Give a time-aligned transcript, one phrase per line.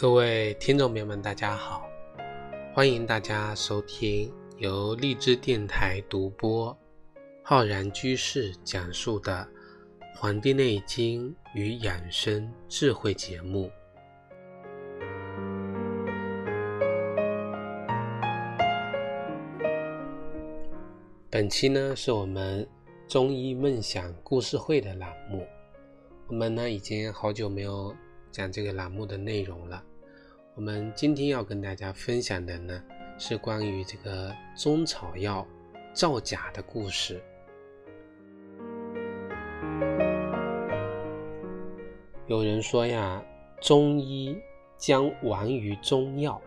[0.00, 1.86] 各位听众朋友们，大家好！
[2.72, 6.74] 欢迎大家收听由荔枝电台独播、
[7.44, 9.46] 浩然居士讲述的
[10.18, 13.70] 《黄帝内经与养生智慧》节目。
[21.28, 22.66] 本期呢，是我们
[23.06, 25.46] 中医梦想故事会的栏目。
[26.26, 27.94] 我们呢，已经好久没有
[28.32, 29.84] 讲这个栏目的内容了。
[30.60, 32.84] 我们今天要跟大家分享的呢，
[33.16, 35.46] 是关于这个中草药
[35.94, 37.18] 造假的故事。
[42.26, 43.24] 有人说呀，
[43.62, 44.36] 中医
[44.76, 46.38] 将亡于中药，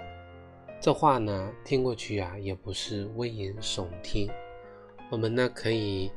[0.80, 4.30] 这话呢听过去啊，也不是危言耸听。
[5.10, 6.12] 我们呢可以，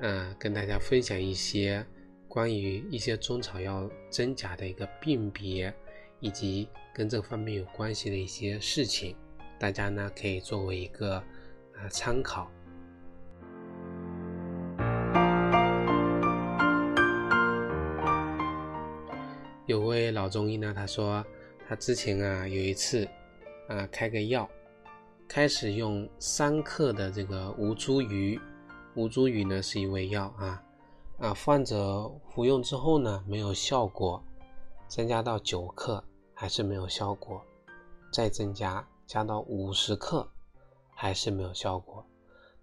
[0.00, 1.84] 呃，跟大家分享一些
[2.28, 5.70] 关于一些中草药真假的一个辨别。
[6.24, 9.16] 以及跟这方面有关系的一些事情，
[9.58, 12.50] 大家呢可以作为一个啊参考。
[19.66, 21.24] 有位老中医呢，他说
[21.66, 23.08] 他之前啊有一次
[23.68, 24.46] 啊开个药，
[25.26, 28.38] 开始用三克的这个吴茱萸，
[28.94, 30.62] 吴茱萸呢是一味药啊
[31.18, 34.22] 啊患者服用之后呢没有效果，
[34.88, 36.04] 增加到九克。
[36.42, 37.40] 还是没有效果，
[38.12, 40.28] 再增加加到五十克，
[40.92, 42.04] 还是没有效果。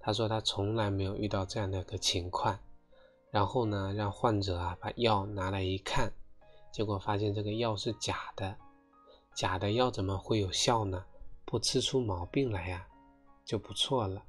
[0.01, 2.59] 他说他从来没有遇到这样的一个情况。
[3.31, 6.11] 然后呢，让患者啊把药拿来一看，
[6.73, 8.53] 结果发现这个药是假的。
[9.33, 11.05] 假的药怎么会有效呢？
[11.45, 12.85] 不吃出毛病来呀，
[13.45, 14.21] 就不错了。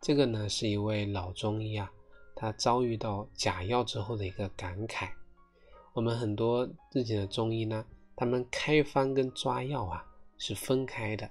[0.00, 1.88] 这个呢是一位老中医啊，
[2.34, 5.10] 他遭遇到假药之后的一个感慨。
[5.92, 7.84] 我们很多自己的中医呢。
[8.16, 10.04] 他们开方跟抓药啊
[10.38, 11.28] 是分开的，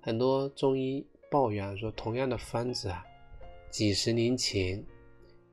[0.00, 3.04] 很多中医抱怨说，同样的方子啊，
[3.70, 4.84] 几十年前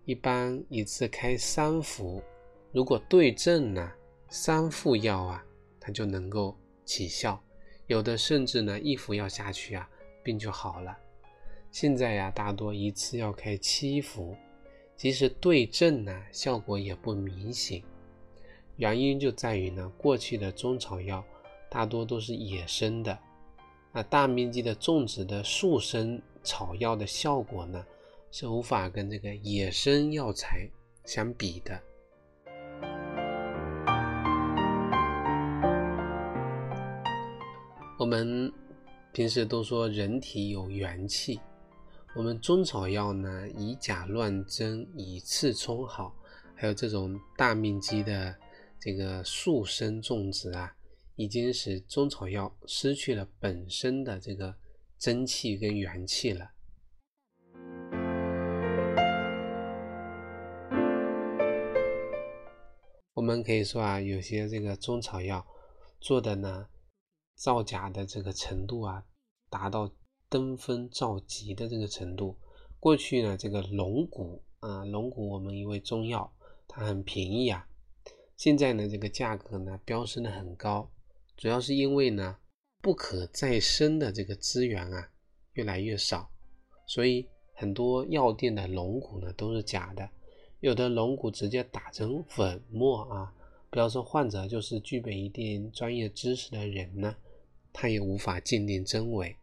[0.06, 2.22] 一般一次开三服，
[2.72, 3.91] 如果对症呢，
[4.28, 5.44] 三副药啊，
[5.79, 7.41] 它就能够起效，
[7.88, 9.90] 有的甚至呢一服药下去啊，
[10.23, 10.97] 病就好了。
[11.72, 14.35] 现在呀，大多一次要开七服，
[14.96, 17.81] 即使对症呢，效果也不明显。
[18.79, 21.22] 原因就在于呢，过去的中草药
[21.69, 23.19] 大多都是野生的，
[23.91, 27.85] 那大面积的种植的速生草药的效果呢，
[28.31, 30.66] 是无法跟这个野生药材
[31.03, 31.78] 相比的。
[37.97, 38.50] 我们
[39.11, 41.38] 平时都说人体有元气，
[42.16, 46.16] 我们中草药呢，以假乱真，以次充好，
[46.56, 48.34] 还有这种大面积的。
[48.79, 50.75] 这个速生种植啊，
[51.16, 54.56] 已经使中草药失去了本身的这个
[54.97, 56.51] 真气跟元气了。
[63.13, 65.46] 我们可以说啊，有些这个中草药
[66.00, 66.67] 做的呢，
[67.35, 69.03] 造假的这个程度啊，
[69.50, 69.91] 达到
[70.29, 72.40] 登峰造极的这个程度。
[72.79, 76.34] 过去呢，这个龙骨啊，龙骨我们一味中药，
[76.66, 77.67] 它很便宜啊。
[78.39, 80.89] 现在呢，这个价格呢飙升的很高，
[81.35, 82.38] 主要是因为呢
[82.81, 85.09] 不可再生的这个资源啊
[85.55, 86.31] 越来越少，
[86.88, 90.09] 所以很多药店的龙骨呢都是假的，
[90.61, 93.35] 有的龙骨直接打成粉末啊，
[93.69, 97.13] 不要说患者，就是具备一定专业知识的人呢，
[97.73, 99.35] 他也无法鉴定真伪。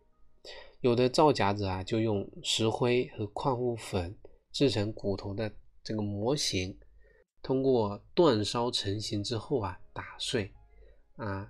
[0.80, 4.16] 有的造假者啊，就用石灰和矿物粉
[4.52, 5.52] 制成骨头的
[5.84, 6.74] 这个模型。
[7.46, 10.52] 通过煅烧成型之后啊，打碎
[11.14, 11.48] 啊，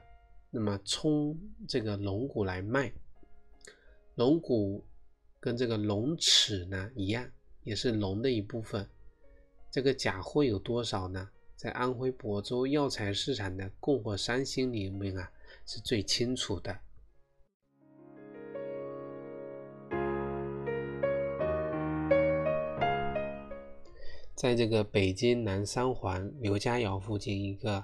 [0.51, 1.35] 那么冲
[1.67, 2.93] 这个龙骨来卖。
[4.17, 4.85] 龙骨
[5.41, 7.27] 跟这个龙齿呢一样，
[7.63, 8.87] 也是龙的一部分。
[9.71, 11.31] 这个假货有多少呢？
[11.57, 15.33] 在安徽亳州药材市场的供货商心里面啊，
[15.65, 16.79] 是最清楚的。
[24.37, 27.83] 在这个北京南三环刘家窑附近一个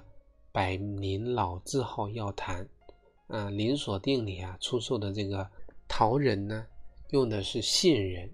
[0.51, 2.69] 百年老字号药坛，
[3.25, 5.49] 啊，连锁店里啊出售的这个
[5.87, 6.67] 桃仁呢，
[7.09, 8.31] 用的是杏仁，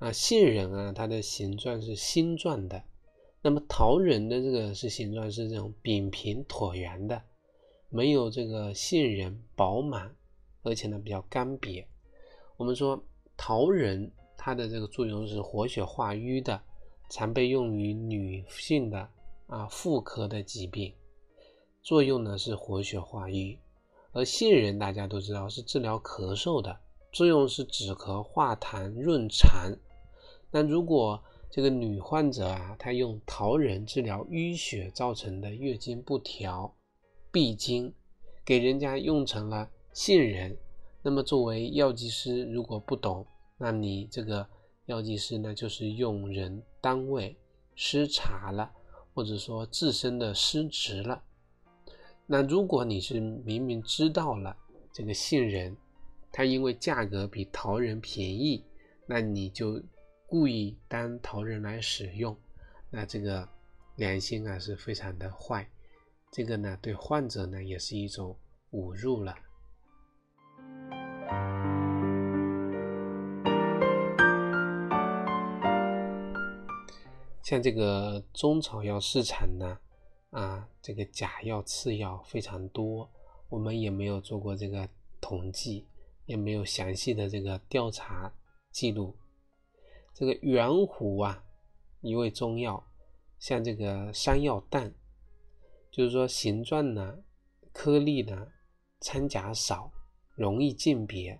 [0.00, 2.82] 啊，杏仁啊，它的形状是星状的，
[3.40, 7.22] 那么桃仁的这个是形状是这种扁平椭圆的，
[7.88, 10.12] 没有这个杏仁饱满，
[10.64, 11.84] 而且呢比较干瘪。
[12.56, 13.00] 我们说
[13.36, 16.60] 桃仁它的这个作用是活血化瘀的。
[17.12, 19.06] 常被用于女性的
[19.46, 20.94] 啊妇科的疾病，
[21.82, 23.58] 作用呢是活血化瘀，
[24.12, 26.74] 而杏仁大家都知道是治疗咳嗽的，
[27.12, 29.76] 作用是止咳化痰润肠。
[30.50, 36.74] 那如果这个女患者啊，她用桃仁治疗淤血造成的月经不调、
[37.30, 37.92] 闭经，
[38.42, 40.56] 给人家用成了杏仁，
[41.02, 43.26] 那么作为药剂师如果不懂，
[43.58, 44.48] 那你这个
[44.86, 47.36] 药剂师呢就是用人单位
[47.74, 48.72] 失察了。
[49.14, 51.22] 或者说自身的失职了，
[52.24, 54.56] 那如果你是明明知道了
[54.90, 55.76] 这个杏仁，
[56.32, 58.64] 它因为价格比桃仁便宜，
[59.06, 59.78] 那你就
[60.26, 62.34] 故意当桃仁来使用，
[62.88, 63.46] 那这个
[63.96, 65.70] 良心啊是非常的坏，
[66.30, 68.34] 这个呢对患者呢也是一种
[68.70, 69.36] 侮辱了。
[77.52, 79.78] 像这个中草药市场呢，
[80.30, 83.06] 啊，这个假药、次药非常多，
[83.50, 84.88] 我们也没有做过这个
[85.20, 85.86] 统计，
[86.24, 88.32] 也没有详细的这个调查
[88.70, 89.14] 记录。
[90.14, 91.44] 这个圆弧啊，
[92.00, 92.82] 一味中药，
[93.38, 94.94] 像这个山药蛋，
[95.90, 97.18] 就是说形状呢、
[97.70, 98.48] 颗粒呢
[98.98, 99.92] 掺假少，
[100.36, 101.36] 容易鉴别；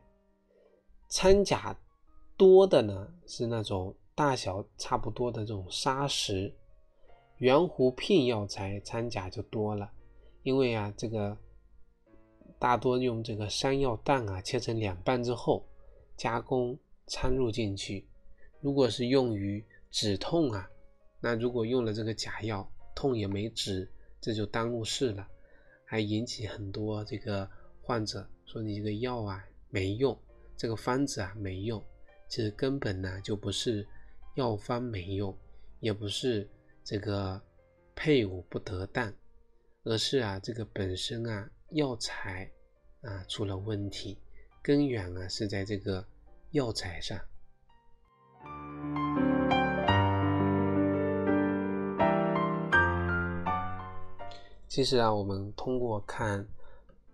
[1.08, 1.74] 掺假
[2.36, 3.94] 多的呢是那种。
[4.14, 6.54] 大小差不多的这种砂石，
[7.38, 9.90] 圆弧片药材掺假就多了，
[10.42, 11.36] 因为啊，这个
[12.58, 15.66] 大多用这个山药蛋啊切成两半之后
[16.14, 18.06] 加工掺入进去。
[18.60, 20.70] 如果是用于止痛啊，
[21.18, 25.26] 那如果用了这个假药，痛也没止，这就耽误事了，
[25.86, 27.48] 还引起很多这个
[27.80, 30.16] 患者说你这个药啊没用，
[30.54, 31.82] 这个方子啊没用，
[32.28, 33.88] 其实根本呢就不是。
[34.34, 35.36] 药方没用，
[35.80, 36.48] 也不是
[36.82, 37.38] 这个
[37.94, 39.12] 配伍不得当，
[39.84, 42.50] 而是啊这个本身啊药材
[43.02, 44.18] 啊出了问题，
[44.62, 46.02] 根源啊是在这个
[46.52, 47.20] 药材上。
[54.66, 56.48] 其实啊，我们通过看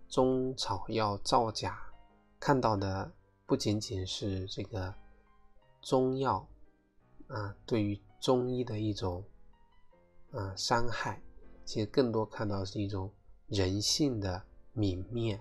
[0.07, 1.77] 中草药造假，
[2.39, 3.11] 看到的
[3.45, 4.95] 不仅仅是这个
[5.81, 6.47] 中药。
[7.29, 9.23] 啊，对于中医的一种
[10.31, 11.21] 啊伤害，
[11.63, 13.11] 其实更多看到是一种
[13.47, 14.41] 人性的
[14.75, 15.39] 泯灭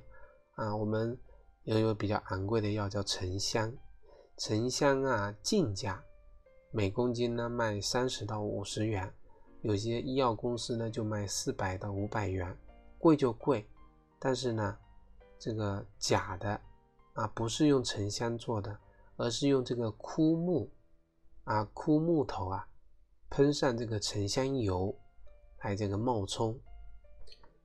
[0.54, 0.76] 啊。
[0.76, 1.18] 我们
[1.64, 3.72] 有一个比较昂贵的药叫沉香，
[4.36, 6.04] 沉香啊进价
[6.70, 9.10] 每公斤呢卖三十到五十元，
[9.62, 12.54] 有些医药公司呢就卖四百到五百元，
[12.98, 13.66] 贵就贵，
[14.18, 14.76] 但是呢
[15.38, 16.60] 这个假的
[17.14, 18.78] 啊不是用沉香做的，
[19.16, 20.70] 而是用这个枯木。
[21.48, 22.68] 啊，枯木头啊，
[23.30, 24.94] 喷上这个沉香油，
[25.56, 26.60] 还有这个冒充，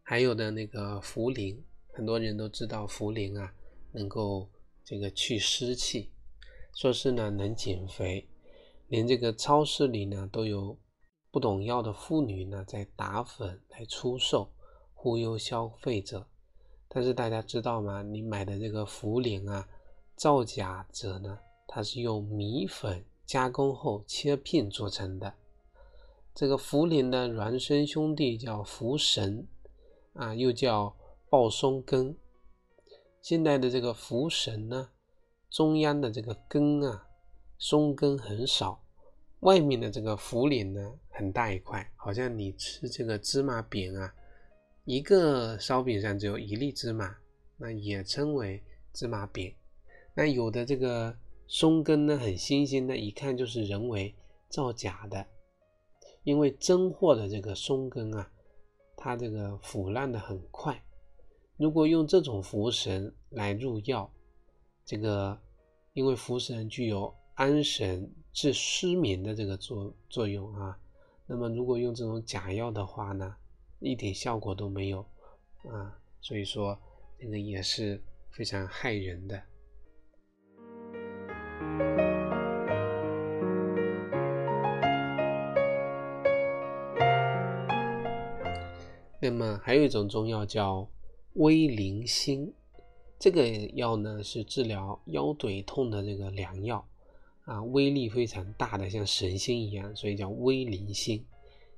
[0.02, 3.54] 还有的那个茯苓，很多人都知道茯苓啊，
[3.92, 4.50] 能够
[4.86, 6.14] 这个去湿气，
[6.74, 8.26] 说是呢能减肥，
[8.88, 10.80] 连这个超市里呢都有
[11.30, 14.50] 不懂药的妇女呢在打粉来出售，
[14.94, 16.26] 忽悠消费者。
[16.88, 18.02] 但是大家知道吗？
[18.02, 19.68] 你买的这个茯苓啊，
[20.16, 23.06] 造假者呢，他是用米粉。
[23.26, 25.34] 加工后切片做成的，
[26.36, 29.48] 这个茯苓的孪生兄弟叫茯神，
[30.14, 30.96] 啊，又叫
[31.30, 32.16] 抱松根。
[33.22, 34.90] 现在的这个茯神呢，
[35.50, 37.08] 中央的这个根啊，
[37.58, 38.84] 松根很少，
[39.40, 44.14] 外面的这个茯苓呢，很大一块，好像你吃这个芝麻饼啊，
[44.84, 47.16] 一个烧饼上只有一粒芝麻，
[47.56, 48.62] 那也称为
[48.92, 49.56] 芝麻饼。
[50.14, 51.18] 那有的这个。
[51.56, 54.16] 松根呢很新鲜的，一看就是人为
[54.50, 55.28] 造假的，
[56.24, 58.32] 因为真货的这个松根啊，
[58.96, 60.84] 它这个腐烂的很快。
[61.56, 64.12] 如果用这种茯神来入药，
[64.84, 65.40] 这个
[65.94, 70.80] 因为茯神具有安神治失眠的这个作作用啊，
[71.28, 73.36] 那么如果用这种假药的话呢，
[73.78, 75.06] 一点效果都没有
[75.70, 76.76] 啊，所以说
[77.20, 79.40] 这个也是非常害人的。
[89.24, 90.86] 那么还有一种中药叫
[91.36, 92.54] 威灵星，
[93.18, 96.86] 这个药呢是治疗腰腿痛的这个良药
[97.46, 101.26] 啊，威力非常大的，像神仙一样，所以叫威灵星。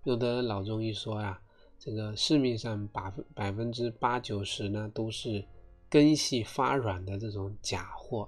[0.06, 1.40] 有的老中医说呀，
[1.78, 5.46] 这个市面上百分百分之八九十呢都是
[5.88, 8.28] 根系发软的这种假货。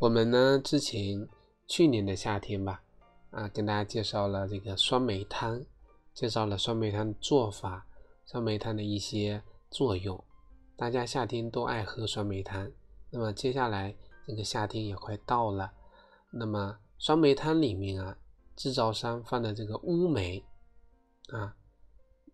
[0.00, 1.28] 我们呢之前
[1.68, 2.82] 去年的夏天吧，
[3.32, 5.62] 啊，跟大家介绍了这个酸梅汤，
[6.14, 7.86] 介绍了酸梅汤的做法，
[8.24, 10.24] 酸梅汤的一些作用。
[10.74, 12.72] 大家夏天都爱喝酸梅汤，
[13.10, 13.94] 那么接下来
[14.26, 15.70] 这个夏天也快到了，
[16.30, 18.16] 那么酸梅汤里面啊，
[18.56, 20.42] 制造商放的这个乌梅
[21.28, 21.54] 啊，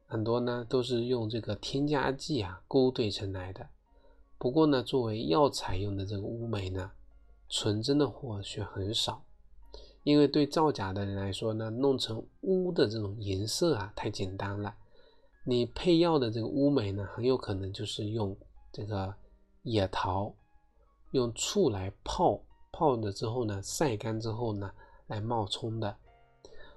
[0.06, 3.68] 很多呢都是用这个添加剂啊勾兑成来的。
[4.38, 6.92] 不过呢，作为药材用的这个乌梅呢，
[7.48, 9.22] 纯真的货却很少，
[10.02, 14.74] 因为对造假的人来说呢，弄成乌的这种颜色啊太简单了。
[15.44, 18.36] 你配药的这个乌梅呢，很有可能就是用
[18.72, 19.14] 这个
[19.62, 20.34] 野桃，
[21.12, 22.40] 用醋来泡，
[22.72, 24.70] 泡了之后呢，晒干之后呢，
[25.06, 25.96] 来冒充的。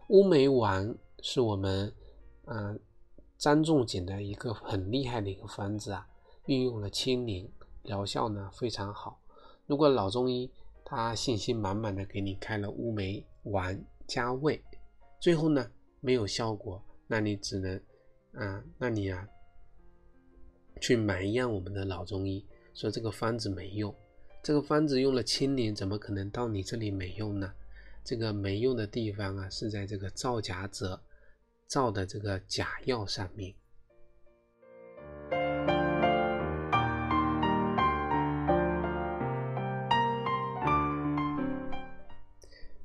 [0.10, 1.92] 乌梅丸是我们
[2.46, 2.76] 啊
[3.38, 6.08] 张仲景的一个很厉害的一个方子啊，
[6.46, 9.20] 运用了清灵，疗效呢非常好。
[9.70, 10.52] 如果老中医
[10.84, 14.60] 他信心满满的给你开了乌梅丸加味，
[15.22, 15.72] 最后呢
[16.02, 17.80] 没有效果，那你只能。
[18.34, 19.28] 啊，那你啊，
[20.80, 22.46] 去埋怨我们的老中医，
[22.76, 23.94] 说这个方子没用，
[24.44, 27.52] 这个方子用了千年，怎么可能到你这里没用呢？
[28.04, 31.02] 这个没用的地方啊，是在这个造假者
[31.66, 33.52] 造的这个假药上面。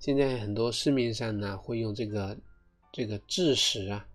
[0.05, 2.37] 现在很多市面上呢，会用这个
[2.93, 4.07] 这个蛭石啊。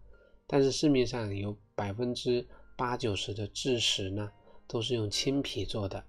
[0.45, 4.31] 但是市面上有百分之八九十的蛭石呢，
[4.67, 6.05] 都是用青皮做的，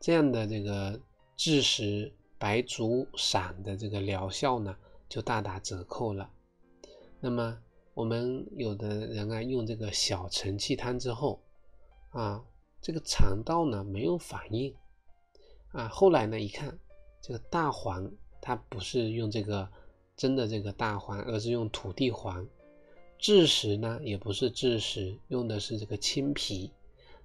[0.00, 0.98] 这样的这个
[1.36, 4.74] 蛭石白术散的这个疗效呢，
[5.10, 6.30] 就大打折扣了。
[7.20, 11.38] 那么我们有的人啊，用这个小承气汤之后，
[12.12, 12.42] 啊，
[12.80, 14.74] 这个肠道呢没有反应，
[15.72, 16.78] 啊，后来呢一看，
[17.20, 18.10] 这个大黄
[18.42, 19.66] 它不是用这个
[20.16, 22.44] 真的这个大黄，而是用土地黄。
[23.20, 26.72] 枳实呢，也不是枳实，用的是这个青皮。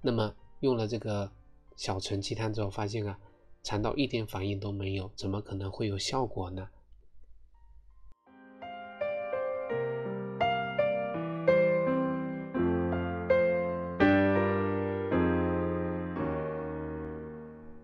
[0.00, 1.28] 那么用了这个
[1.74, 3.18] 小陈鸡汤之后，发现啊，
[3.64, 6.68] 肠道一点反应都没有，怎么可能会有效果呢？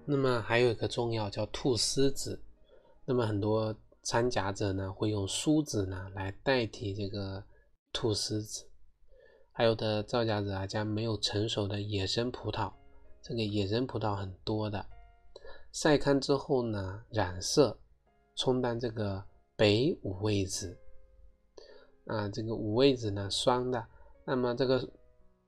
[0.07, 2.41] 那么还有一个中药叫菟丝子，
[3.07, 7.45] 那么很多掺假者呢，会用苏子呢来代替这个。
[7.97, 8.67] 菟丝子，
[9.53, 12.73] 还有的造假者啊，将没有成熟的野生葡萄，
[13.23, 14.85] 这个野生葡萄很多的，
[15.71, 17.79] 晒干之后呢，染色，
[18.35, 20.77] 充当这个北五味子，
[22.07, 23.87] 啊，这个五味子呢酸的，
[24.25, 24.91] 那么这个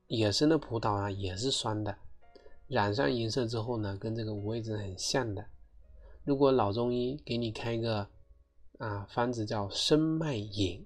[0.07, 1.93] 野生的葡萄啊也是酸的，
[2.69, 5.45] 染上颜色之后呢，跟这个五味子很像的。
[6.27, 8.05] 如果老中医给你开一个
[8.79, 10.85] 啊方子叫生脉饮。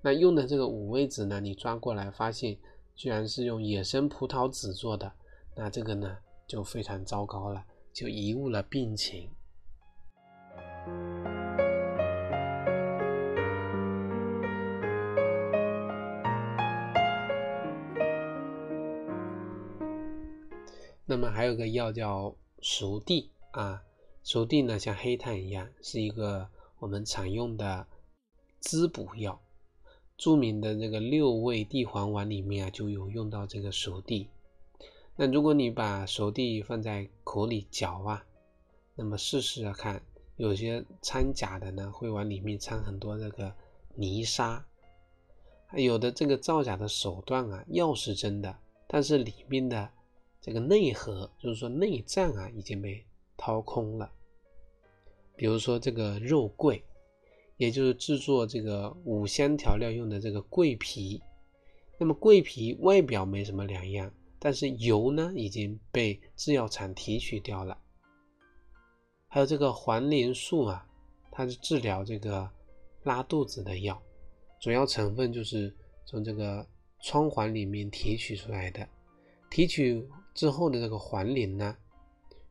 [0.00, 1.38] 那用的这个五味子呢？
[1.40, 2.56] 你抓过来发现
[2.94, 5.12] 居然是用野生葡萄籽做的，
[5.54, 9.28] 那这个呢就非常糟糕了，就贻误了病情。
[21.04, 23.82] 那么还有个药叫熟地啊，
[24.26, 26.48] 熟地呢像黑炭一样，是一个
[26.80, 27.86] 我们常用的
[28.58, 29.40] 滋补药。
[30.18, 34.28] 著名的这个六味地黄丸里面啊，就有用到这个熟地。
[35.14, 38.26] 那如果你把熟地放在口里嚼啊，
[38.96, 40.02] 那么试试看，
[40.34, 43.54] 有些掺假的呢，会往里面掺很多这个
[43.94, 44.66] 泥沙。
[45.76, 49.88] 有的这个造假的手段啊，药是真的，但是里面的
[50.40, 53.06] 这个内核，就是说内脏啊，已经被
[53.46, 54.10] 掏空了。
[55.36, 56.82] 比如说这个肉桂。
[57.58, 61.22] 也就是制作这个五香调料用的这个桂皮，
[61.96, 67.78] 那么桂皮外表没什么两样，但是油呢已经被制药厂提取掉了。
[69.26, 70.86] 还有这个黄连素啊，
[71.30, 72.46] 它是治疗这个
[73.04, 74.02] 拉肚子的药，
[74.60, 75.74] 主要成分就是
[76.04, 76.68] 从这个
[77.00, 78.86] 川黄里面提取出来的。
[79.50, 81.74] 提取之后的这个黄连呢，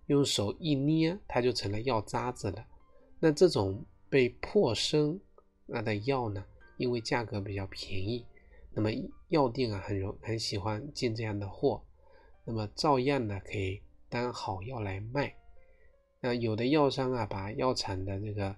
[0.08, 2.66] 用手一捏，它就成了药渣子了。
[3.20, 3.86] 那这种。
[4.08, 5.20] 被破生
[5.66, 6.46] 那的药呢，
[6.78, 8.26] 因为价格比较便宜，
[8.72, 8.90] 那么
[9.28, 11.84] 药店啊很容很喜欢进这样的货，
[12.46, 15.36] 那么照样呢可以当好药来卖。
[16.22, 18.56] 那有的药商啊把药厂的这个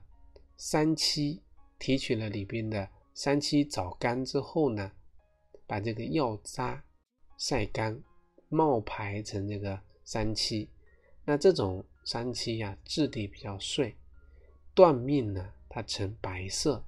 [0.57, 1.41] 三七
[1.79, 4.91] 提取了里边的三七枣干之后呢，
[5.65, 6.83] 把这个药渣
[7.37, 7.99] 晒干
[8.49, 10.69] 冒牌成这个三七，
[11.29, 13.93] 那这种三七呀质地比较碎。
[14.73, 16.81] 断面呢，它呈白色，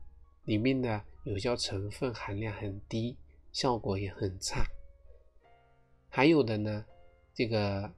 [0.45, 3.17] 里面的有效成分含量很低，
[3.51, 4.63] 效果也很差。
[6.07, 6.85] 还有的呢，
[7.33, 7.91] 这个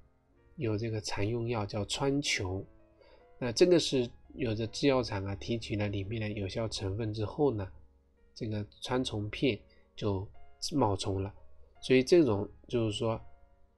[0.56, 2.66] 有这个常用药叫川穹，
[3.38, 7.72] 那这个是有的制药厂啊提取了里面的有效成分之后呢，
[8.34, 9.60] 这个川穹片
[9.96, 10.28] 就
[10.72, 11.32] 冒充了，
[11.82, 13.22] 所以这种就是说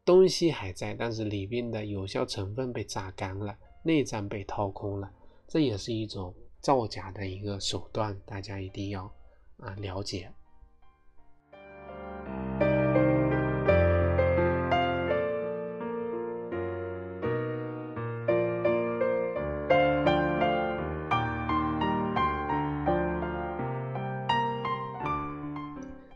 [0.05, 5.09] 东西还在，但是里边的有效成分被榨干了，内脏被掏空了，
[5.47, 9.05] 这也是一种造假的一个手段，大家一定要
[9.57, 10.29] 啊了解。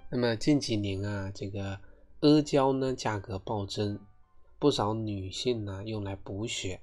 [0.09, 1.79] 那么近几年啊，这个
[2.21, 3.99] 阿胶呢价格暴增，
[4.57, 6.79] 不少女性呢用来补血。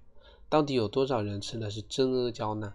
[0.49, 2.73] 到底有多少人吃的是真阿胶呢？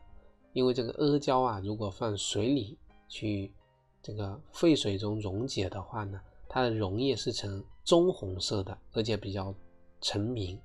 [0.51, 3.53] 因为这个阿胶啊，如果放水里去
[4.01, 9.55] 这个沸水中溶解的话呢，它的溶液是呈棕红色的，而且比较
[10.01, 10.59] 澄明，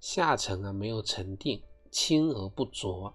[0.00, 1.58] 下层啊没有沉淀，
[1.90, 3.14] 轻而不浊。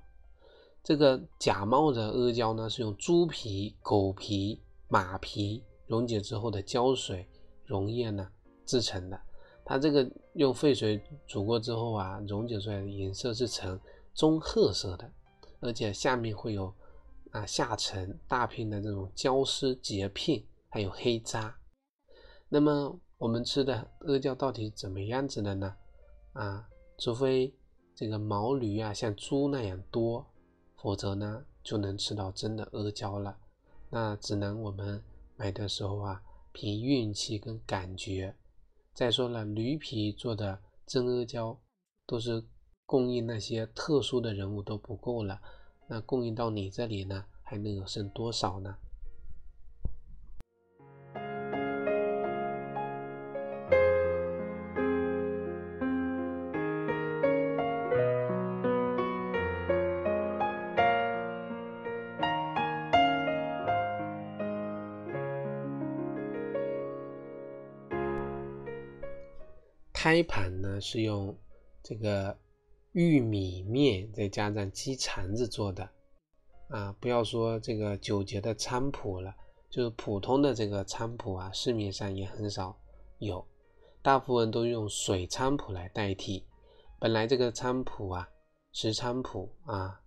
[0.84, 5.64] 这个假冒的阿胶呢，是用猪皮、狗皮、马皮。
[5.86, 7.26] 溶解之后的胶水
[7.68, 8.28] 溶液呢
[8.66, 9.22] 制成的，
[9.64, 13.80] 它这个用沸水煮过之后啊，溶解出来的颜色是呈
[14.14, 15.12] 棕褐色的，
[15.60, 16.74] 而且下面会有
[17.32, 21.56] 啊下沉大片的这种胶丝结片，还有黑渣。
[22.50, 25.76] 那么我们吃的阿胶到底怎么样子的呢？
[26.34, 27.54] 啊，除非
[27.94, 30.26] 这个毛驴啊像猪那样多，
[30.78, 33.38] 否则呢就能吃到真的阿胶了。
[33.90, 35.04] 那只能我们。
[35.40, 36.20] 买的时候啊，
[36.60, 38.36] 凭运气跟感觉。
[38.92, 41.62] 再说了，驴皮做的真阿胶
[42.08, 42.44] 都是
[42.84, 45.40] 供应那些特殊的人物都不够了，
[45.88, 48.76] 那供应到你这里呢，还能有剩多少呢？
[70.18, 71.38] 胎盘呢是用
[71.84, 72.36] 这个
[72.94, 75.88] 玉米面再加上鸡肠子做的
[76.70, 79.36] 啊，不要说这个九节的菖蒲了，
[79.70, 82.76] 就是普通的这个菖蒲啊，市面上也很少
[83.20, 83.46] 有，
[84.02, 86.44] 大部分都用水菖蒲来代替。
[86.98, 88.28] 本来这个菖蒲啊，
[88.72, 90.02] 石菖蒲啊，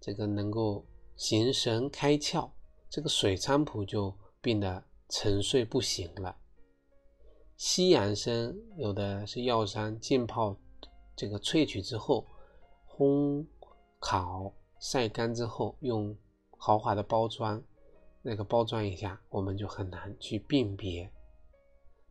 [0.00, 0.86] 这个能够
[1.16, 2.48] 形神开窍，
[2.88, 6.36] 这个水菖蒲就变得沉睡不醒了。
[7.60, 10.56] 西洋参有的是药商浸泡，
[11.14, 12.26] 这个萃取之后，
[12.88, 13.44] 烘
[13.98, 16.16] 烤晒干之后，用
[16.56, 17.62] 豪华的包装，
[18.22, 21.12] 那个包装一下，我们就很难去辨别。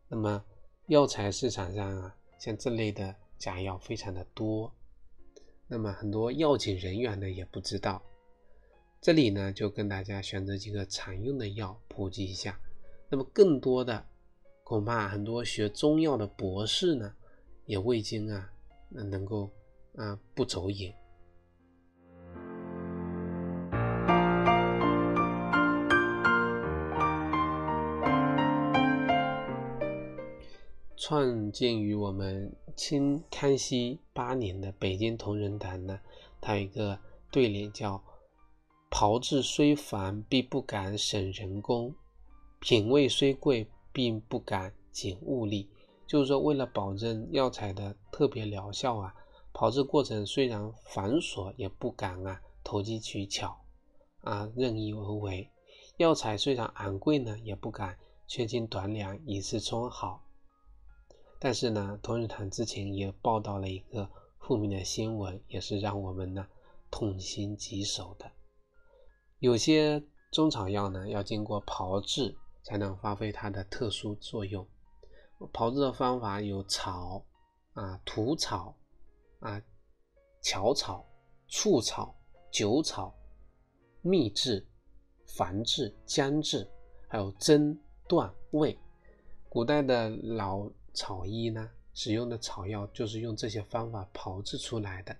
[0.06, 0.40] 那么
[0.86, 4.72] 药材市场上啊，像这类的假药非常的多，
[5.66, 8.00] 那么很多药检人员呢也不知道。
[9.00, 12.56] 这里呢就跟大家选择几个常用的药普及一下，
[13.08, 14.06] 那么更多的。
[14.70, 17.12] 恐怕很多学中药的博士呢，
[17.66, 18.48] 也未经啊，
[18.90, 19.50] 能够
[19.96, 20.94] 啊不走眼。
[30.96, 35.98] 创建于我们清康熙八年的北京同仁堂呢，
[36.40, 36.96] 它有一个
[37.32, 38.00] 对联叫
[38.88, 41.92] “炮制虽繁，必不敢省人工；
[42.60, 45.68] 品味虽贵。”并不敢减物力，
[46.06, 49.14] 就是说，为了保证药材的特别疗效啊，
[49.52, 53.60] 炮制过程虽然繁琐，也不敢啊投机取巧
[54.22, 55.48] 啊任意而为。
[55.96, 60.22] 药材虽然昂贵呢，也不敢缺斤短两以次充好。
[61.38, 66.46] 但是呢，同仁堂之前也报道了一个负面的新闻，也是让我们呢
[66.90, 68.30] 痛心疾首的。
[69.38, 72.36] 有些中草药呢，要经过炮制。
[72.62, 74.66] 才能发挥它的特殊作用。
[75.52, 77.24] 炮制的方法有草
[77.72, 78.76] 啊、土草
[79.38, 79.62] 啊、
[80.42, 81.08] 荞草、
[81.48, 82.14] 醋草、
[82.50, 83.14] 酒草、
[84.02, 84.66] 秘制、
[85.26, 86.68] 防制、姜制，
[87.08, 88.76] 还有蒸、断、煨。
[89.48, 95.16] 古代的老草医呢，使用的草药就是用这些方法炮制出来的。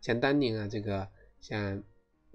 [0.00, 1.08] 像当年啊，这个
[1.40, 1.82] 像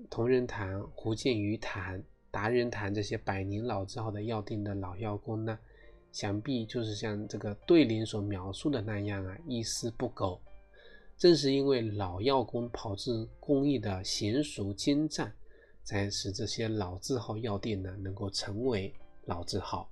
[0.10, 2.02] 同仁堂、胡建余堂。
[2.32, 5.60] 达仁堂这些百年老字号的药店的老药工呢，
[6.14, 10.42] 想必就是像这个对联所描述的那样啊，一丝不苟。
[11.18, 15.32] 正是因为老药工炮制工艺的娴熟精湛，
[15.84, 19.90] 才使这些老字号药店呢能够成为老字号。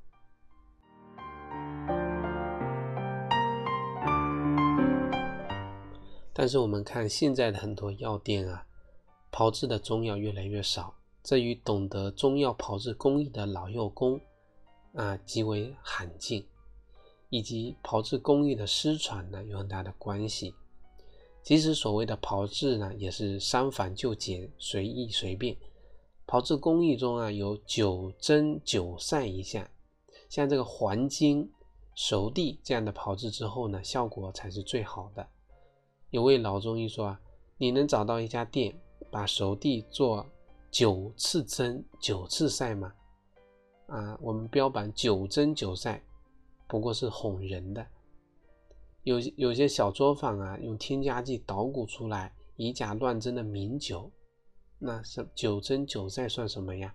[6.31, 8.65] 但是我们看现在的很多药店啊，
[9.29, 14.19] 炮制的中药越来越少，这与懂得中药炮制工艺的老药工
[14.93, 16.43] 啊极为罕见，
[17.29, 20.53] 以及炮制工艺的失传呢有很大的关系。
[21.41, 25.55] 其实所谓的炮制呢，也是删繁就简，随意随便。
[26.27, 29.67] 炮制工艺中啊，有九蒸九晒一项，
[30.29, 31.49] 像这个黄金、
[31.95, 35.25] 熟地这样的炮制之后呢，效果才是最好的。
[36.11, 37.21] 有位老中医说啊，
[37.57, 38.79] 你能找到一家店
[39.09, 40.25] 把熟地做
[40.71, 42.93] 九次蒸、九次晒吗？
[43.87, 46.03] 啊，我们标榜九蒸九晒，
[46.67, 47.85] 不过是哄人的。
[49.03, 54.11] 有有些小作坊啊，用添加剂捣鼓出来以假乱真的名酒，
[54.77, 56.93] 那是九蒸九晒算什么呀？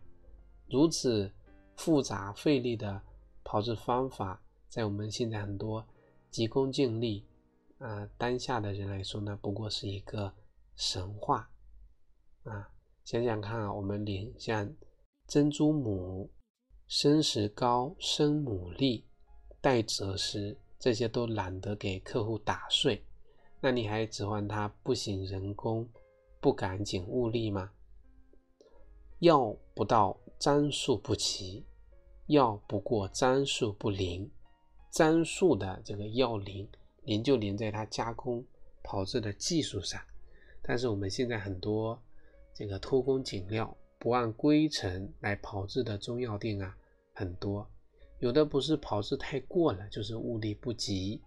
[0.69, 1.31] 如此
[1.77, 3.03] 复杂费力的
[3.43, 5.85] 炮制方法，在我们现在很多
[6.31, 7.27] 急功近利
[7.79, 10.33] 啊当下的人来说呢，不过是一个
[10.77, 11.51] 神话
[12.45, 12.71] 啊！
[13.05, 14.75] 想想看啊，我们连像
[15.27, 16.31] 珍珠母、
[16.87, 19.05] 生石膏、生牡蛎、
[19.61, 20.59] 带赭石。
[20.77, 23.03] 这些都懒得给客户打碎，
[23.59, 25.89] 那你还指望他不省人工、
[26.43, 27.73] 不赶紧物力吗？
[29.21, 31.65] 药不到张数不齐，
[32.27, 34.31] 药不过张数不灵，
[34.91, 36.69] 张数的这个药灵，
[37.05, 38.45] 灵就灵在它加工
[38.83, 39.99] 炮制的技术上。
[40.61, 41.99] 但是我们现在很多
[42.55, 46.77] 这个偷工减料、不按规程来炮制的中药店啊，
[47.13, 47.69] 很多。
[48.21, 51.21] 有的不是炮制太过了，就是物力不及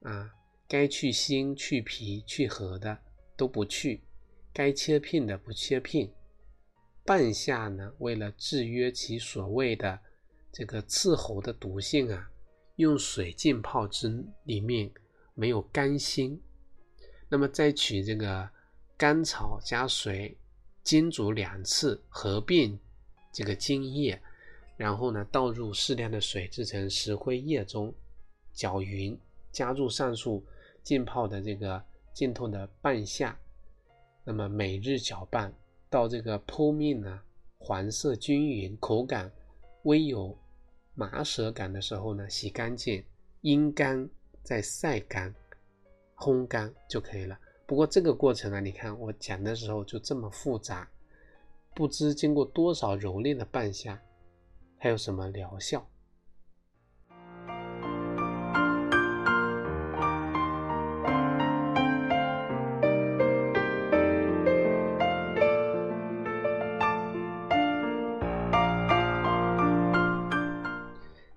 [0.00, 0.32] 啊。
[0.68, 2.98] 该去心、去皮、去核的
[3.36, 4.02] 都不去，
[4.52, 6.10] 该切片的不切片。
[7.04, 10.00] 半夏呢，为了制约其所谓的
[10.50, 12.28] 这个刺喉的毒性啊，
[12.76, 14.90] 用水浸泡之里面
[15.34, 16.42] 没有甘心。
[17.28, 18.50] 那么再取这个
[18.96, 20.36] 甘草加水
[20.86, 22.78] 煎煮两次，合并
[23.32, 24.22] 这个精液。
[24.76, 27.92] 然后呢，倒入适量的水，制成石灰液中，
[28.52, 29.18] 搅匀，
[29.50, 30.44] 加入上述
[30.84, 33.36] 浸泡的这个浸透的半夏，
[34.22, 35.52] 那么每日搅拌，
[35.90, 37.20] 到这个剖面呢
[37.58, 39.32] 黄色均匀，口感
[39.82, 40.38] 微有
[40.94, 43.02] 麻舌感的时候呢，洗干净，
[43.40, 44.08] 阴干
[44.44, 45.34] 再晒干，
[46.14, 47.36] 烘干就可以了。
[47.68, 50.88] 不过这个过程啊，你看我讲的时候就这么复杂，
[51.74, 54.00] 不知经过多少蹂躏的半夏。
[54.78, 55.84] 还有什么疗效？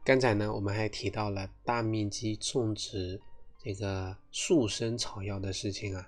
[0.03, 3.19] 刚才呢，我们还提到了大面积种植
[3.57, 6.07] 这个速生草药的事情啊。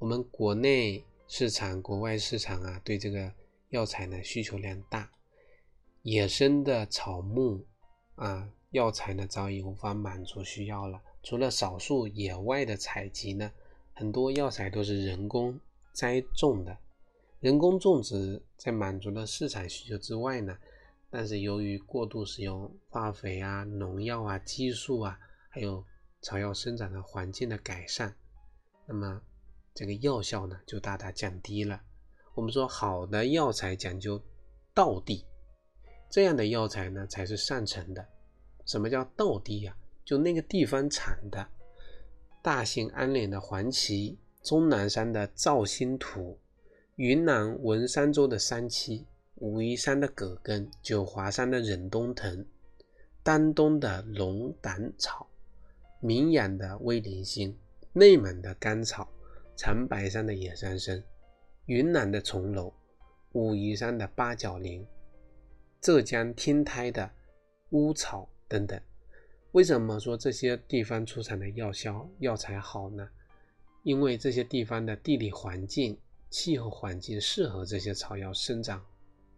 [0.00, 3.30] 我们国内市场、国外市场啊，对这个
[3.68, 5.10] 药材呢需求量大。
[6.00, 7.66] 野生的草木
[8.14, 11.02] 啊，药材呢早已无法满足需要了。
[11.22, 13.52] 除了少数野外的采集呢，
[13.92, 15.60] 很多药材都是人工
[15.92, 16.78] 栽种的。
[17.40, 20.56] 人工种植在满足了市场需求之外呢，
[21.10, 25.84] 但是由于过度使用化肥啊、农药啊、激素啊，还有
[26.22, 28.16] 草药生长的环境的改善，
[28.86, 29.20] 那么
[29.74, 31.80] 这个药效呢就大大降低了。
[32.34, 34.22] 我们说好的药材讲究
[34.74, 35.24] 道地。
[36.08, 38.04] 这样的药材呢，才是上乘的。
[38.66, 39.76] 什么叫道地呀？
[40.04, 41.46] 就那个地方产的，
[42.42, 46.36] 大兴安岭的黄芪，终南山的皂心土，
[46.96, 49.06] 云南文山州的山七，
[49.36, 52.44] 武夷山的葛根，九华山的忍冬藤，
[53.22, 55.28] 丹东的龙胆草，
[56.00, 57.56] 名扬的威灵星，
[57.92, 59.08] 内蒙的甘草，
[59.60, 61.04] 长白山的野山参，
[61.66, 62.72] 云南的重楼，
[63.32, 64.86] 武夷山的八角林。
[65.82, 67.10] 浙江天台的
[67.68, 68.80] 乌草等等，
[69.52, 73.06] 为什么说这些地方出产的药效药材好呢？
[73.82, 75.94] 因为这些地方的地理环境、
[76.30, 78.82] 气候环境适合这些草药生长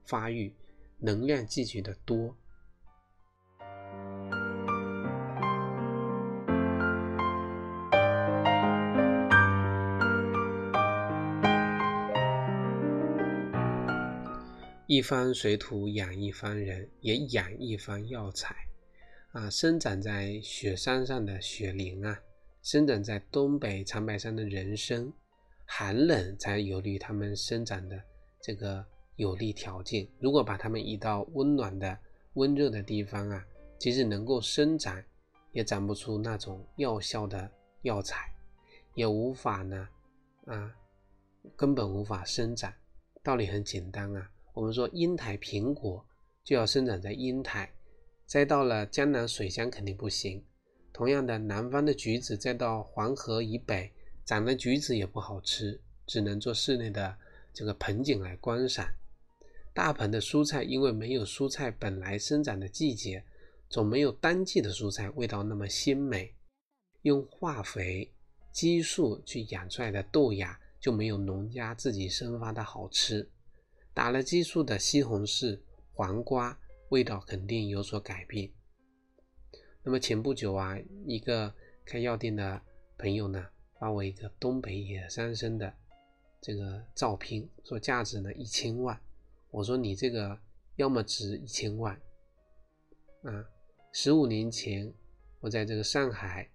[0.05, 0.55] 发育，
[0.99, 2.33] 能量聚集的多。
[14.95, 18.55] 一方水土养一方人，也养一方药材
[19.31, 19.49] 啊！
[19.49, 22.23] 生长在雪山上的雪莲啊，
[22.61, 25.11] 生长在东北长白山的人参，
[25.65, 27.99] 寒冷才有利于它们生长的
[28.39, 28.85] 这个
[29.17, 30.07] 有利条件。
[30.21, 31.99] 如果把它们移到温暖的、
[32.35, 33.43] 温热的地方啊，
[33.79, 35.03] 即使能够生长，
[35.53, 37.51] 也长不出那种药效的
[37.81, 38.31] 药材，
[38.95, 39.89] 也无法呢，
[40.45, 40.71] 啊，
[41.57, 42.71] 根本无法生长。
[43.23, 46.07] 道理很简单啊，我们说阴台苹果
[46.45, 47.73] 就要生长在阴台，
[48.27, 50.45] 栽到了江南水乡肯定不行。
[50.93, 53.91] 同样的，南方的橘子再到黄河以北
[54.25, 57.17] 长的橘子也不好吃，只能做室内的
[57.55, 58.87] 这个盆景来观赏。
[59.73, 63.25] 大棚的蔬菜因为没有蔬菜本来生长的季节，
[63.71, 66.35] 总没有当季的蔬菜味道那么鲜美。
[67.01, 68.13] 用化肥、
[68.53, 73.27] 激素去养出来的豆芽就没有农家自己生发的好吃。
[73.95, 75.61] 打了激素的西红柿、
[75.93, 78.51] 黄瓜味道肯定有所改变。
[79.83, 81.53] 那么前不久啊，一个
[81.85, 82.61] 开药店的
[82.97, 83.45] 朋友呢，
[83.79, 85.73] 发我一个东北野山参的
[86.41, 88.99] 这个照片，说价值呢一千万。
[89.51, 90.39] 我说你这个
[90.77, 91.95] 要么值一千万
[93.23, 93.45] 啊。
[93.93, 94.91] 十五年前，
[95.41, 96.49] 我在这个上海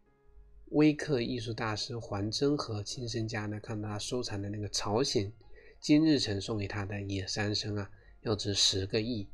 [0.72, 5.32] 微客艺术大师黄真和亲生家呢，看他收藏的那个朝鲜
[5.80, 7.90] 金日成送给他的野山参啊，
[8.22, 9.28] 要值十个亿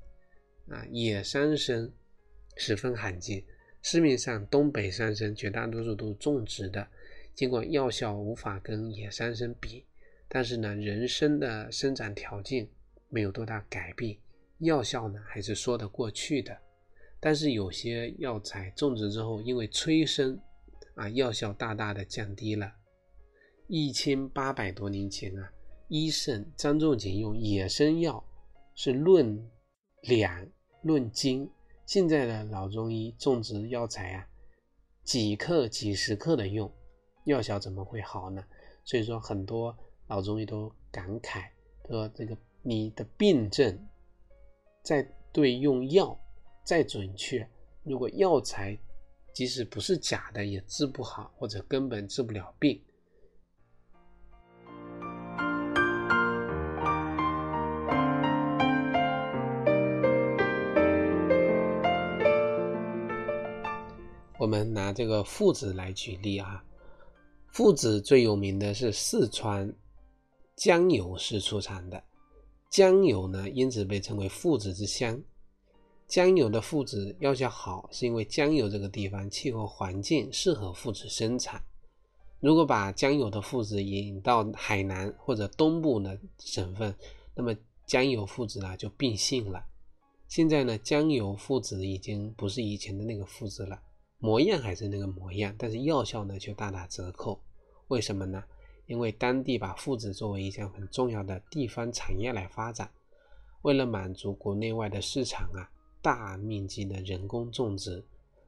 [0.67, 0.85] 啊。
[0.91, 1.91] 野山参
[2.57, 3.43] 十分罕见。
[3.81, 6.87] 市面上东北山参绝大多数都是种植的，
[7.35, 9.85] 尽管药效无法跟野山参比，
[10.29, 12.65] 但是呢，人参的生长条件
[13.09, 14.17] 没有多大改变，
[14.59, 16.57] 药效呢还是说得过去的。
[17.19, 20.39] 但是有些药材种植之后，因为催生，
[20.95, 22.71] 啊，药效大大的降低了。
[23.67, 25.51] 一千八百多年前啊，
[25.95, 28.23] 医圣张仲景用野生药
[28.73, 29.47] 是论
[30.01, 30.49] 两
[30.81, 31.47] 论斤。
[31.85, 34.27] 现在的老中医种植药材啊，
[35.03, 36.73] 几克、几十克的用，
[37.25, 38.43] 药效怎么会好呢？
[38.83, 39.77] 所以说，很多
[40.07, 41.43] 老中医都感慨
[41.87, 43.87] 说：“这个你的病症
[44.81, 46.19] 再对用药
[46.65, 47.47] 再准确，
[47.83, 48.75] 如果药材
[49.31, 52.83] 即使不是假的，也治不好，或者根本治不了病。”
[64.43, 66.61] 我们拿这个附子来举例啊，
[67.47, 69.73] 附子最有名的是四川
[70.57, 72.03] 江油市出产的
[72.69, 75.23] 江油呢，因此被称为附子之乡。
[76.09, 81.63] 江油的附子药效好，是因为江油这个地方气候环境适合附子生产。
[82.41, 86.93] 如果把江油的附子引到海南或者东部的省份，
[87.33, 89.63] 那么江油附子啊就变性了。
[90.27, 93.79] 现在呢，江油附子已经不是以前的那个附子了。
[94.23, 97.37] 模样还是那个模样，但是药效呢却大打折扣。
[97.89, 98.41] 为什么呢？
[98.85, 102.89] 因为当地把附子作为一项很重要的地方产业来发展，
[103.63, 105.69] 为了满足国内外的市场啊，
[106.01, 108.01] 大面积的人工种植。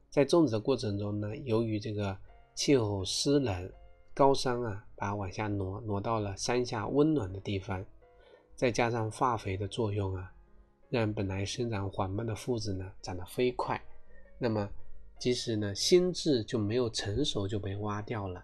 [0.09, 2.17] 在种植的过程中呢，由于这个
[2.53, 3.69] 气候湿冷，
[4.13, 7.85] 高山啊把往下挪，挪到了山下温暖的地方，
[8.55, 10.31] 再加上化肥的作用啊，
[10.87, 13.77] 让本来生长缓慢的附子呢长得飞快。
[14.37, 14.69] 那么
[15.17, 18.43] 其实呢，心智就没有成熟就被挖掉了。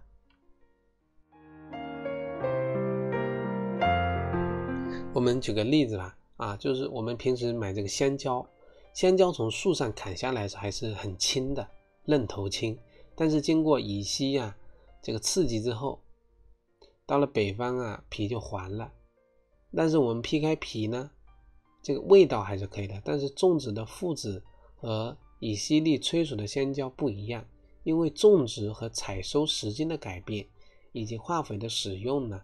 [5.13, 8.45] 我们举个例子吧，啊，就是我们平时买这个香蕉，
[8.93, 11.67] 香蕉从树上砍下来还是很轻的，
[12.05, 12.79] 嫩头青。
[13.13, 14.57] 但是经过乙烯啊
[15.01, 16.01] 这个刺激之后，
[17.05, 18.91] 到了北方啊皮就黄了。
[19.75, 21.11] 但是我们劈开皮呢，
[21.83, 22.99] 这个味道还是可以的。
[23.03, 24.41] 但是种植的附子
[24.77, 27.43] 和以犀利催熟的香蕉不一样，
[27.83, 30.47] 因为种植和采收时间的改变，
[30.91, 32.39] 以及化肥的使用呢，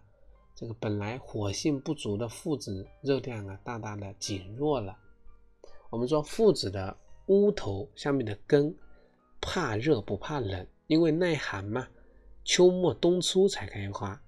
[0.56, 4.98] 这个本来火性不足的附子热量啊，大大的减弱了。
[5.90, 6.94] 我们说附子的
[7.26, 8.76] 乌头下面的根
[9.40, 11.86] 怕热不怕冷，因为耐寒嘛，
[12.42, 14.20] 秋末冬初才开花。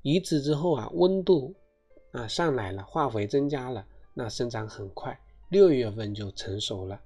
[0.00, 1.54] 移植之后啊，温度
[2.12, 6.98] 啊上来了，化肥增加了，那生长很快，六月份就成熟了。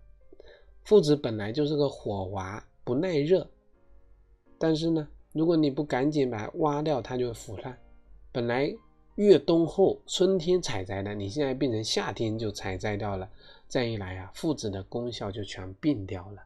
[0.84, 3.48] 附子本来就是个火娃，不耐热，
[4.58, 7.78] 但是呢，如果你不赶紧把它挖掉，它就会腐烂。
[8.32, 8.72] 本来
[9.16, 13.28] 越冬后春天采摘的，你现在变成夏天就采摘掉了，
[13.68, 16.42] 这样一来啊，附子的功效就全病掉了。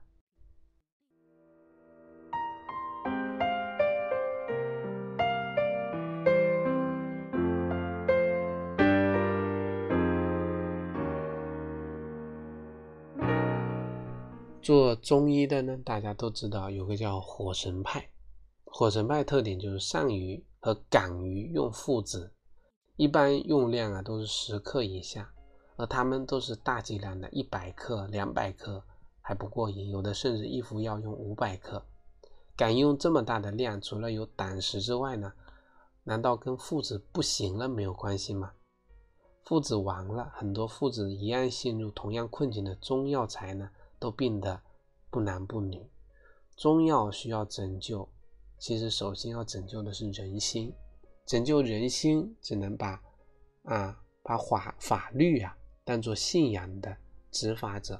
[14.64, 18.08] 做中医的呢，大家都知道有个叫火神派，
[18.64, 22.32] 火神派特点就是鳝鱼和港鱼用附子，
[22.96, 25.30] 一般用量啊都是十克以下，
[25.76, 28.82] 而他们都是大剂量的，一百克、两百克
[29.20, 31.84] 还不过瘾，有的甚至一服药用五百克。
[32.56, 35.30] 敢用这么大的量，除了有胆识之外呢？
[36.04, 38.52] 难道跟附子不行了没有关系吗？
[39.44, 43.68] 附子亡了，很多附子一样陷入同样困境的中药材呢，
[44.04, 44.60] 都病得
[45.08, 45.82] 不男不女。
[46.58, 48.06] 中药需要拯救，
[48.58, 50.70] 其实首先要拯救的是人心。
[51.24, 53.02] 拯救人心，只能把
[53.62, 56.94] 啊把法法律啊当做信仰的
[57.30, 57.98] 执法者，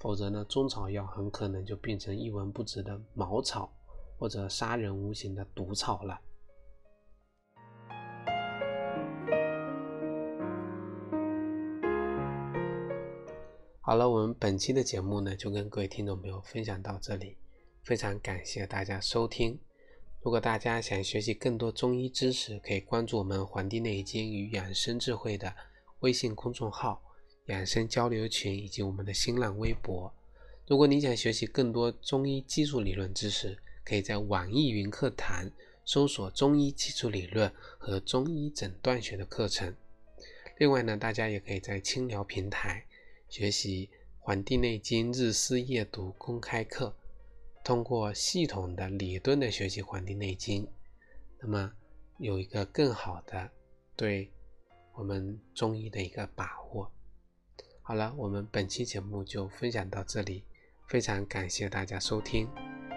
[0.00, 3.72] 否则呢，中草药很可能就变成一文不值的茅草。
[4.16, 6.18] 或者杀人无形的毒草了。
[13.86, 17.36] 好了，我们本期的节目呢，就跟各位听众朋友分享到这里，
[17.82, 19.60] 非常感谢大家收听。
[20.22, 25.54] 如果大家想学习更多中医知识，可以关注我们《黄帝内经与养生智慧》的
[26.00, 27.02] 微信公众号、
[27.48, 30.10] 养生交流群以及我们的新浪微博。
[30.66, 35.50] 如果你想学习更多中医基础理论知识，可以在网易云课堂
[35.84, 39.76] 搜索中医基础理论和中医诊断学的课程。
[40.56, 42.86] 另外呢，大家也可以在清聊平台
[43.34, 43.88] 学习
[44.20, 46.94] 《黄帝内经日思夜读》公开课，
[47.64, 50.64] 通过系统的理论的学习《黄帝内经》，
[51.40, 51.72] 那么
[52.18, 53.50] 有一个更好的
[53.96, 54.30] 对
[54.92, 56.88] 我们中医的一个把握。
[57.82, 60.44] 好了，我们本期节目就分享到这里，
[60.86, 62.48] 非常感谢大家收听，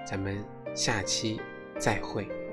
[0.06, 0.46] 咱们。
[0.76, 1.42] 下期
[1.80, 2.47] 再会。